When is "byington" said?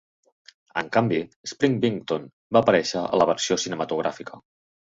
1.83-2.27